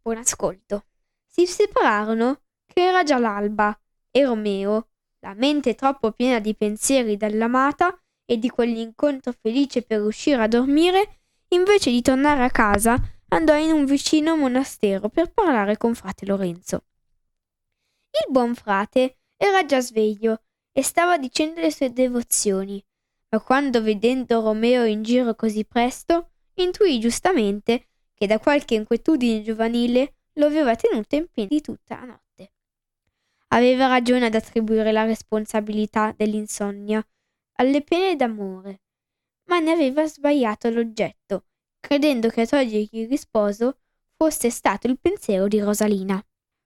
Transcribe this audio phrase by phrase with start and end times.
[0.03, 0.87] buon ascolto.
[1.25, 3.79] Si separarono che era già l'alba
[4.11, 4.89] e Romeo,
[5.21, 11.21] la mente troppo piena di pensieri dell'amata e di quell'incontro felice per uscire a dormire,
[11.51, 16.87] invece di tornare a casa, andò in un vicino monastero per parlare con frate Lorenzo.
[18.11, 22.85] Il buon frate era già sveglio e stava dicendo le sue devozioni,
[23.29, 30.15] ma quando vedendo Romeo in giro così presto, intuì giustamente che da qualche inquietudine giovanile
[30.35, 32.53] lo aveva tenuto in piedi tutta la notte.
[33.49, 37.07] Aveva ragione ad attribuire la responsabilità dell'insonnia
[37.59, 38.81] alle pene d'amore,
[39.45, 41.45] ma ne aveva sbagliato l'oggetto,
[41.79, 43.81] credendo che a togliergli il risposo
[44.17, 46.23] fosse stato il pensiero di Rosalina.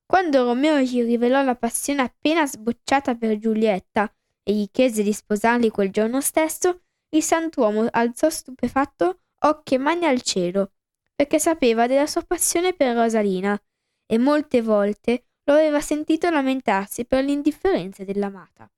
[0.07, 4.13] Quando Romeo gli rivelò la passione appena sbocciata per Giulietta
[4.43, 10.07] e gli chiese di sposarli quel giorno stesso, il santuomo alzò stupefatto occhi e mani
[10.07, 10.73] al cielo
[11.21, 13.63] perché sapeva della sua passione per Rosalina
[14.07, 18.73] e molte volte lo aveva sentito lamentarsi per l'indifferenza dell'amata.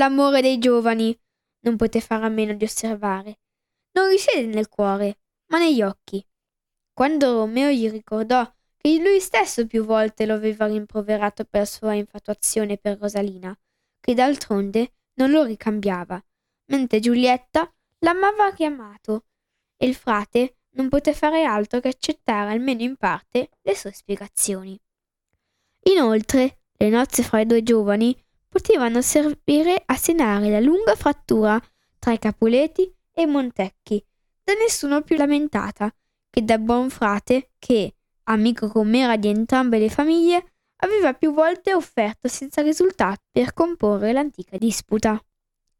[0.00, 1.14] L'amore dei giovani,
[1.66, 3.40] non poté fare a meno di osservare,
[3.98, 5.18] non risiede nel cuore,
[5.48, 6.26] ma negli occhi.
[6.94, 12.78] Quando Romeo gli ricordò che lui stesso più volte lo aveva rimproverato per sua infatuazione
[12.78, 13.54] per Rosalina,
[14.00, 16.18] che d'altronde non lo ricambiava,
[16.70, 19.26] mentre Giulietta l'amava riamato,
[19.76, 24.78] e il frate non poté fare altro che accettare almeno in parte le sue spiegazioni.
[25.84, 28.16] Inoltre, le nozze fra i due giovani
[28.48, 31.60] potevano servire a sanare la lunga frattura
[31.98, 34.04] tra i Capuleti e i Montecchi,
[34.42, 35.92] da nessuno più lamentata
[36.30, 42.28] che da buon frate che, amico com'era di entrambe le famiglie, aveva più volte offerto
[42.28, 45.22] senza risultato per comporre l'antica disputa.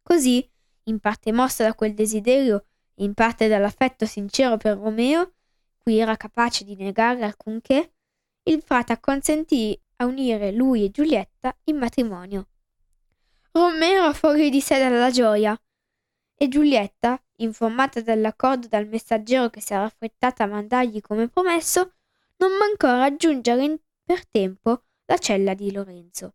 [0.02, 0.48] Così,
[0.84, 2.66] in parte mossa da quel desiderio
[2.96, 5.34] in parte dall'affetto sincero per Romeo,
[5.78, 7.94] cui era capace di negare alcunché,
[8.44, 12.48] il frate acconsentì a unire lui e Giulietta in matrimonio.
[13.52, 15.58] Romeo fuori di sé dalla gioia
[16.36, 21.94] e Giulietta, informata dell'accordo dal messaggero che si era affrettata a mandargli come promesso,
[22.38, 26.34] non mancò a raggiungere per tempo la cella di Lorenzo,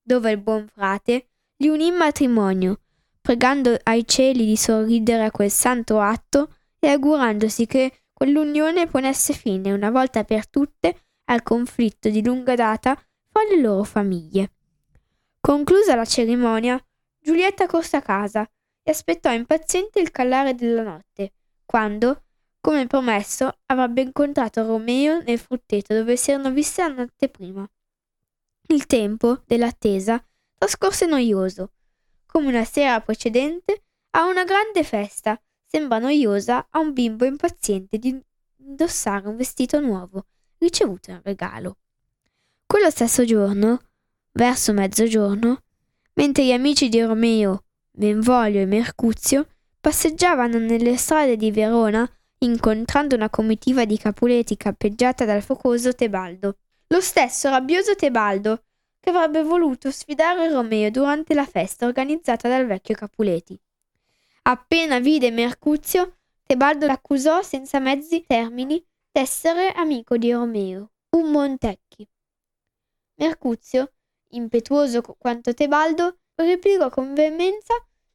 [0.00, 2.80] dove il buon frate li unì in matrimonio
[3.24, 9.72] pregando ai cieli di sorridere a quel santo atto e augurandosi che quell'unione ponesse fine
[9.72, 14.50] una volta per tutte al conflitto di lunga data fra le loro famiglie.
[15.40, 16.78] Conclusa la cerimonia,
[17.18, 18.46] Giulietta corse a casa
[18.82, 21.32] e aspettò impaziente il calare della notte,
[21.64, 22.24] quando,
[22.60, 27.66] come promesso, avrebbe incontrato Romeo nel frutteto dove si erano viste la notte prima.
[28.68, 30.22] Il tempo dell'attesa
[30.58, 31.70] trascorse noioso,
[32.34, 33.84] come una sera precedente
[34.16, 38.20] a una grande festa, sembra noiosa a un bimbo impaziente di
[38.56, 40.26] indossare un vestito nuovo
[40.58, 41.76] ricevuto in regalo.
[42.66, 43.82] Quello stesso giorno,
[44.32, 45.62] verso mezzogiorno,
[46.14, 49.46] mentre gli amici di Romeo, Benvolio e Mercuzio
[49.80, 52.08] passeggiavano nelle strade di Verona
[52.38, 56.56] incontrando una comitiva di Capuleti cappeggiata dal focoso Tebaldo.
[56.88, 58.64] Lo stesso rabbioso Tebaldo
[59.04, 63.60] che avrebbe voluto sfidare Romeo durante la festa organizzata dal vecchio Capuleti.
[64.44, 72.08] Appena vide Mercuzio, Tebaldo l'accusò senza mezzi termini d'essere amico di Romeo, un Montecchi.
[73.16, 73.92] Mercuzio,
[74.30, 77.74] impetuoso quanto Tebaldo, replicò con veemenza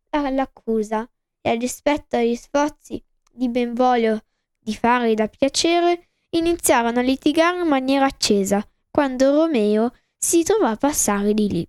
[0.10, 1.08] all'accusa
[1.40, 3.00] e a dispetto degli sforzi
[3.32, 4.24] di Benvolio
[4.58, 10.76] di fargli da piacere, iniziarono a litigare in maniera accesa, quando Romeo si trovò a
[10.76, 11.68] passare di lì.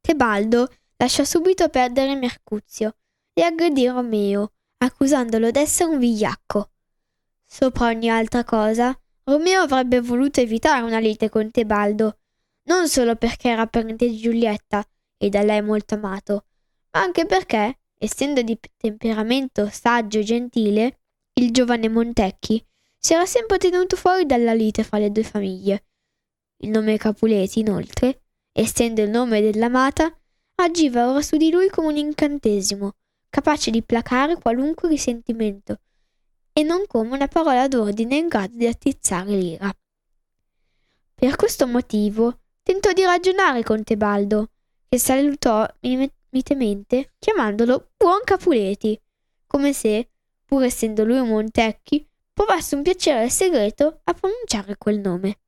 [0.00, 2.96] Tebaldo lasciò subito perdere Mercuzio
[3.34, 6.70] e aggredì Romeo, accusandolo d'essere un vigliacco.
[7.44, 12.18] Sopra ogni altra cosa, Romeo avrebbe voluto evitare una lite con Tebaldo,
[12.64, 14.84] non solo perché era parente di Giulietta
[15.18, 16.46] e da lei molto amato,
[16.92, 21.00] ma anche perché, essendo di temperamento saggio e gentile,
[21.34, 22.64] il giovane Montecchi
[22.98, 25.84] si era sempre tenuto fuori dalla lite fra le due famiglie.
[26.64, 28.22] Il nome Capuleti, inoltre,
[28.52, 30.16] essendo il nome dell'amata,
[30.54, 32.92] agiva ora su di lui come un incantesimo,
[33.28, 35.80] capace di placare qualunque risentimento,
[36.52, 39.74] e non come una parola d'ordine in grado di attizzare l'ira.
[41.16, 44.50] Per questo motivo tentò di ragionare con Tebaldo,
[44.88, 45.66] che salutò
[46.30, 48.96] mitemente chiamandolo Buon Capuleti,
[49.48, 50.10] come se,
[50.44, 55.38] pur essendo lui un Montecchi, provasse un piacere segreto a pronunciare quel nome.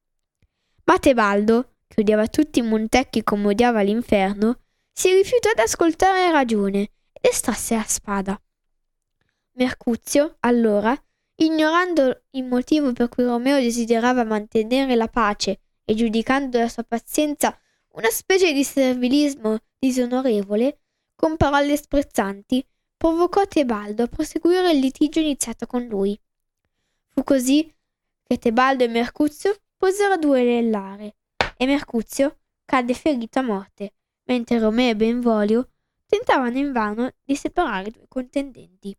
[0.85, 4.61] Ma Tebaldo, che odiava tutti i Montecchi come odiava l'inferno,
[4.93, 6.81] si rifiutò ad ascoltare ragione
[7.13, 8.41] ed estrasse la spada.
[9.53, 10.95] Mercuzio, allora,
[11.37, 17.57] ignorando il motivo per cui Romeo desiderava mantenere la pace e giudicando la sua pazienza
[17.93, 20.81] una specie di servilismo disonorevole,
[21.15, 22.67] con parole sprezzanti,
[22.97, 26.19] provocò Tebaldo a proseguire il litigio iniziato con lui.
[27.09, 27.73] Fu così
[28.25, 31.17] che Tebaldo e Mercuzio posero a duellare,
[31.59, 33.93] e Mercuzio cadde ferito a morte,
[34.25, 35.73] mentre Romeo e Benvolio
[36.07, 38.97] tentavano invano di separare i due contendenti.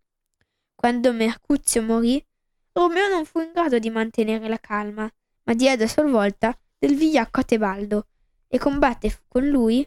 [0.75, 2.23] Quando Mercuzio morì,
[2.73, 5.11] Romeo non fu in grado di mantenere la calma,
[5.45, 8.05] ma diede a sua volta del vigliacco a Tebaldo
[8.47, 9.83] e combatté con lui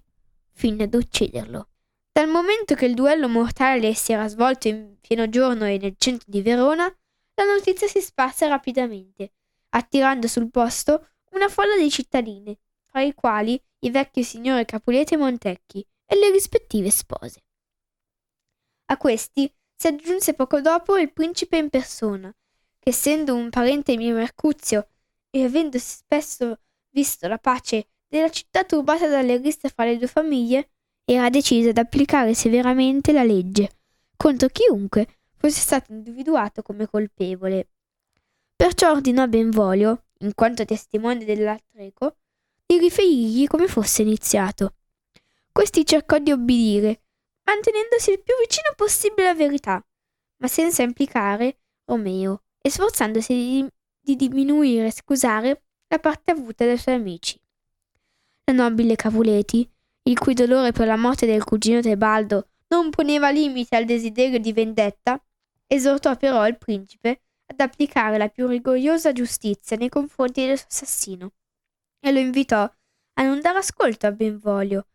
[0.51, 1.69] fino ad ucciderlo.
[2.11, 6.27] Dal momento che il duello mortale si era svolto in pieno giorno e nel centro
[6.29, 6.93] di Verona,
[7.35, 9.35] la notizia si sparse rapidamente,
[9.71, 15.17] attirando sul posto una folla di cittadini, fra i quali i vecchi signori Capuleti e
[15.19, 17.43] Montecchi e le rispettive spose.
[18.87, 22.35] A questi si aggiunse poco dopo il principe in persona,
[22.79, 24.89] che essendo un parente di Mercuzio
[25.31, 26.61] e avendosi spesso
[26.91, 30.71] visto la pace della città turbata dalle risse fra le due famiglie,
[31.05, 33.77] era deciso ad applicare severamente la legge
[34.19, 35.07] contro chiunque
[35.37, 37.69] fosse stato individuato come colpevole.
[38.59, 42.17] Perciò ordinò a Benvolio, in quanto testimone dell'altreco,
[42.67, 44.75] di riferirgli come fosse iniziato.
[45.53, 47.03] Questi cercò di obbedire,
[47.45, 49.81] mantenendosi il più vicino possibile alla verità,
[50.39, 53.69] ma senza implicare Romeo e sforzandosi di,
[54.01, 57.41] di diminuire e scusare la parte avuta dai suoi amici.
[58.47, 59.71] La nobile Cavuleti,
[60.03, 64.53] il cui dolore per la morte del cugino Tebaldo non poneva limite al desiderio di
[64.53, 65.25] vendetta,
[65.65, 71.33] esortò però il principe ad applicare la più rigorosa giustizia nei confronti del suo assassino
[72.01, 74.87] e lo invitò a non dare ascolto a Benvolio,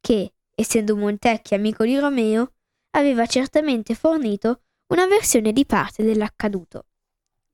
[0.00, 2.52] che, essendo Montecchi amico di Romeo,
[2.90, 6.86] aveva certamente fornito una versione di parte dell'accaduto.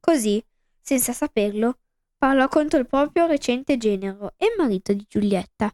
[0.01, 0.43] Così,
[0.81, 1.79] senza saperlo,
[2.17, 5.73] parlò contro il proprio recente genero e marito di Giulietta.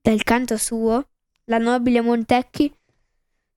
[0.00, 1.08] Dal canto suo,
[1.44, 2.74] la nobile Montecchi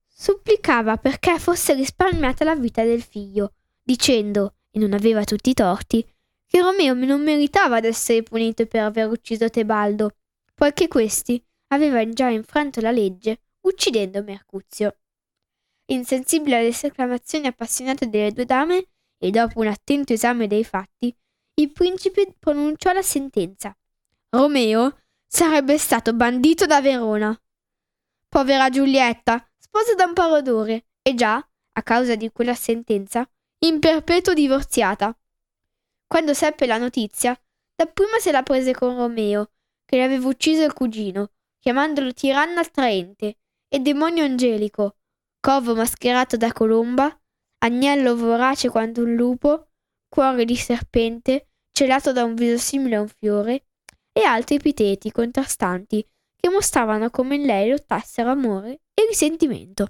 [0.06, 6.06] supplicava perché fosse risparmiata la vita del figlio, dicendo, e non aveva tutti i torti,
[6.46, 10.16] che Romeo non meritava d'essere punito per aver ucciso Tebaldo,
[10.54, 14.96] poiché questi aveva già infranto la legge uccidendo Mercuzio.
[15.86, 18.86] Insensibile alle esclamazioni appassionate delle due dame
[19.18, 21.14] e dopo un attento esame dei fatti,
[21.54, 23.76] il principe pronunciò la sentenza.
[24.30, 27.38] Romeo sarebbe stato bandito da Verona.
[28.28, 33.28] Povera Giulietta, sposa da un parodore, e già, a causa di quella sentenza,
[33.64, 35.16] in perpetuo divorziata.
[36.06, 37.38] Quando seppe la notizia,
[37.74, 39.50] dapprima se la prese con Romeo,
[39.84, 43.36] che le aveva ucciso il cugino, chiamandolo tiranno attraente
[43.68, 44.96] e demonio angelico,
[45.38, 47.16] covo mascherato da colomba,
[47.58, 49.68] agnello vorace quanto un lupo,
[50.08, 53.66] cuore di serpente, celato da un viso simile a un fiore,
[54.12, 56.04] e altri epiteti contrastanti
[56.36, 59.86] che mostravano come in lei lottassero amore e risentimento.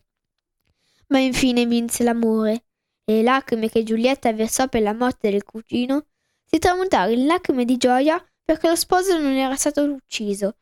[1.08, 2.64] Ma infine vinse l'amore,
[3.04, 6.06] e le lacrime che Giulietta versò per la morte del cugino
[6.44, 10.56] si tramutarono in lacrime di gioia perché lo sposo non era stato ucciso,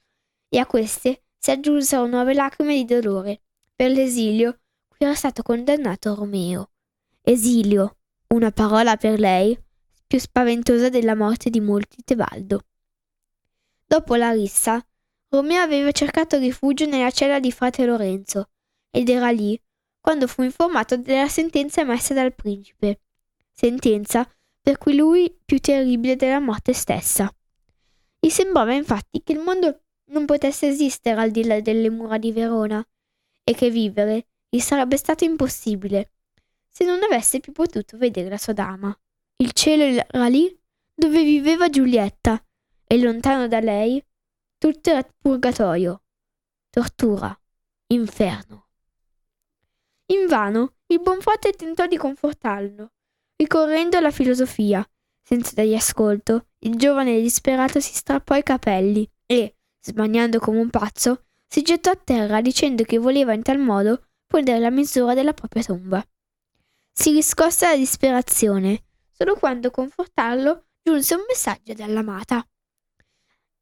[0.48, 3.40] e a queste si aggiunsero nuove lacrime di dolore
[3.74, 6.70] per l'esilio cui era stato condannato Romeo.
[7.22, 7.96] Esilio,
[8.28, 9.58] una parola per lei
[10.06, 12.64] più spaventosa della morte di molti Tebaldo.
[13.86, 14.84] Dopo la rissa,
[15.28, 18.50] Romeo aveva cercato rifugio nella cella di frate Lorenzo
[18.90, 19.60] ed era lì
[20.00, 23.00] quando fu informato della sentenza emessa dal principe,
[23.52, 24.28] sentenza
[24.60, 27.32] per cui lui più terribile della morte stessa.
[28.18, 32.32] Gli sembrava infatti che il mondo non potesse esistere al di là delle mura di
[32.32, 32.84] Verona
[33.44, 36.12] e che vivere gli sarebbe stato impossibile
[36.68, 38.96] se non avesse più potuto vedere la sua dama.
[39.36, 40.54] Il cielo era lì
[40.94, 42.42] dove viveva Giulietta
[42.86, 44.04] e lontano da lei
[44.58, 46.02] tutto era purgatorio,
[46.68, 47.34] tortura,
[47.86, 48.69] inferno.
[50.10, 52.90] Invano il buon frate tentò di confortarlo,
[53.36, 54.84] ricorrendo alla filosofia.
[55.22, 61.26] Senza dargli ascolto, il giovane disperato si strappò i capelli e, smaniando come un pazzo,
[61.46, 65.62] si gettò a terra dicendo che voleva in tal modo prendere la misura della propria
[65.62, 66.04] tomba.
[66.92, 72.44] Si riscosse alla disperazione, solo quando confortarlo giunse un messaggio dall'amata.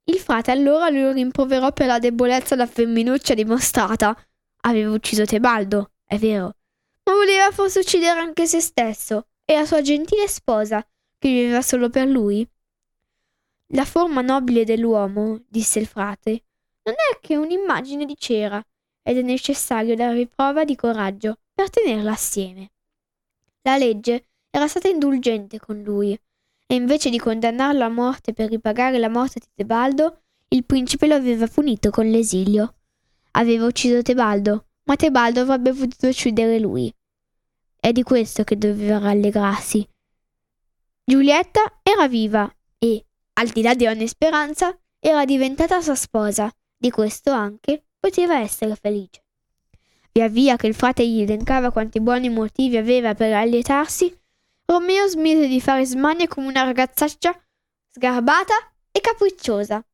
[0.04, 4.18] Il frate allora lo rimproverò per la debolezza da femminuccia dimostrata.
[4.62, 6.54] Aveva ucciso Tebaldo, è vero,
[7.04, 10.82] ma voleva forse uccidere anche se stesso e la sua gentile sposa,
[11.18, 12.48] che viveva solo per lui.
[13.72, 16.44] La forma nobile dell'uomo, disse il frate,
[16.84, 18.62] non è che un'immagine di cera,
[19.02, 22.70] ed è necessario dare prova di coraggio per tenerla assieme.
[23.62, 26.18] La legge era stata indulgente con lui,
[26.66, 31.16] e invece di condannarlo a morte per ripagare la morte di Tebaldo, il principe lo
[31.16, 32.76] aveva punito con l'esilio.
[33.32, 36.92] Aveva ucciso Tebaldo, ma Tebaldo avrebbe potuto uccidere lui.
[37.78, 39.86] È di questo che doveva rallegrarsi.
[41.04, 43.04] Giulietta era viva e,
[43.34, 46.50] al di là di ogni speranza, era diventata sua sposa.
[46.74, 49.24] Di questo anche poteva essere felice.
[50.12, 54.16] Via via che il frate gli elencava quanti buoni motivi aveva per allietarsi,
[54.64, 57.38] Romeo smise di fare smanie come una ragazzaccia
[57.90, 58.54] sgarbata
[58.90, 59.84] e capricciosa.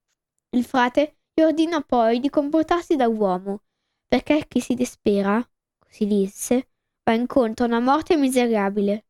[0.51, 3.63] Il frate gli ordinò poi di comportarsi da uomo,
[4.07, 5.47] perché chi si dispera,
[5.79, 6.69] così disse,
[7.05, 9.07] va incontro a una morte miserabile.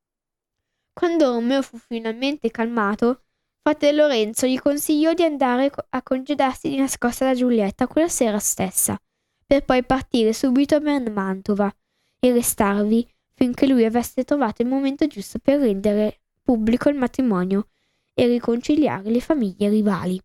[0.92, 3.24] Quando Romeo fu finalmente calmato,
[3.60, 8.98] frate Lorenzo gli consigliò di andare a congedarsi di nascosta da Giulietta quella sera stessa,
[9.46, 11.74] per poi partire subito per Mantova
[12.20, 17.68] e restarvi finché lui avesse trovato il momento giusto per rendere pubblico il matrimonio
[18.14, 20.20] e riconciliare le famiglie rivali.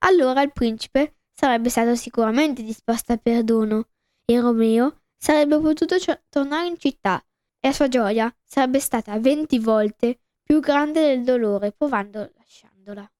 [0.00, 3.88] Allora il principe sarebbe stato sicuramente disposto a perdono
[4.24, 5.96] e Romeo sarebbe potuto
[6.28, 7.20] tornare in città
[7.58, 13.10] e la sua gioia sarebbe stata venti volte più grande del dolore provando lasciandola.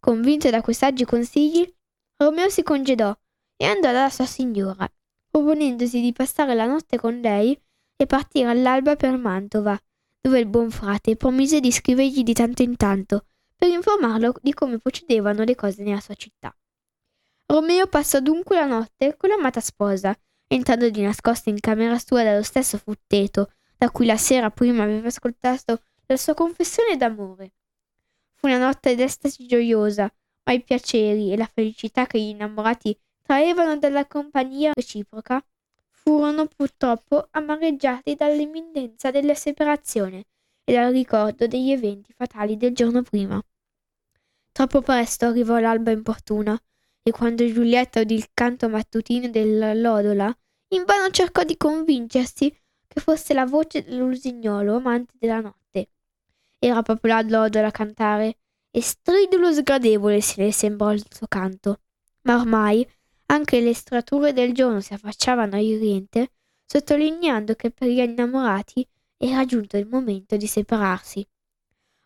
[0.00, 1.64] Convinto da quei saggi consigli,
[2.16, 3.16] Romeo si congedò
[3.56, 4.88] e andò dalla sua signora,
[5.30, 7.56] proponendosi di passare la notte con lei
[7.96, 9.78] e partire all'alba per Mantova,
[10.20, 14.78] dove il buon frate promise di scrivergli di tanto in tanto per informarlo di come
[14.78, 16.52] procedevano le cose nella sua città.
[17.46, 22.42] Romeo passò dunque la notte con l'amata sposa, entrando di nascosto in camera sua dallo
[22.42, 27.52] stesso frutteto da cui la sera prima aveva ascoltato la sua confessione d'amore.
[28.34, 30.10] Fu una notte d'estasi gioiosa,
[30.44, 35.42] ma i piaceri e la felicità che gli innamorati traevano dalla compagnia reciproca
[35.90, 40.26] furono purtroppo amareggiati dall'imminenza della separazione
[40.64, 43.42] e dal ricordo degli eventi fatali del giorno prima.
[44.52, 46.58] Troppo presto arrivò l'alba importuna,
[47.06, 50.34] e quando Giulietta udì il canto mattutino della lodola,
[50.68, 52.50] invano cercò di convincersi
[52.88, 55.90] che fosse la voce dell'usignolo amante della notte.
[56.58, 58.38] Era proprio la lodola a cantare,
[58.70, 61.80] e stridulo sgradevole se le sembrò il suo canto.
[62.22, 62.84] Ma ormai
[63.26, 66.30] anche le strature del giorno si affacciavano all'oriente,
[66.64, 68.86] sottolineando che per gli innamorati
[69.18, 71.24] era giunto il momento di separarsi.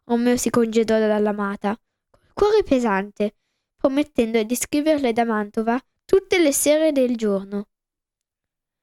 [0.04, 1.78] Romeo si congedò dall'amata,
[2.10, 3.34] col cuore pesante,
[3.78, 7.68] promettendo di scriverle da Mantova tutte le sere del giorno,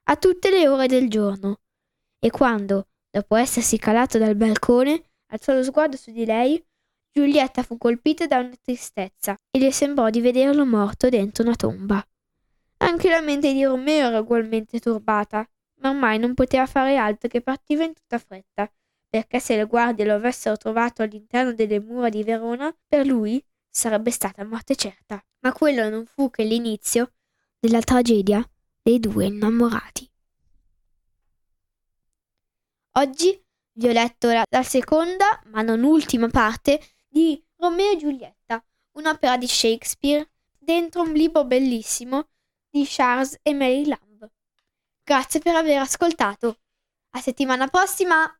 [0.07, 1.59] a tutte le ore del giorno.
[2.19, 6.63] E quando, dopo essersi calato dal balcone, alzò lo sguardo su di lei,
[7.11, 12.05] Giulietta fu colpita da una tristezza e le sembrò di vederlo morto dentro una tomba.
[12.77, 15.47] Anche la mente di Romeo era ugualmente turbata,
[15.81, 18.69] ma ormai non poteva fare altro che partiva in tutta fretta,
[19.07, 23.43] perché se le guardie lo avessero trovato all'interno delle mura di Verona, per lui
[23.75, 25.21] sarebbe stata morte certa.
[25.39, 27.11] Ma quello non fu che l'inizio
[27.59, 28.47] della tragedia
[28.81, 30.09] dei due innamorati.
[32.93, 38.63] Oggi vi ho letto la, la seconda, ma non ultima parte di Romeo e Giulietta,
[38.93, 42.29] un'opera di Shakespeare dentro un libro bellissimo
[42.69, 44.31] di Charles e Mary Lamb.
[45.03, 46.59] Grazie per aver ascoltato.
[47.11, 48.33] A settimana prossima!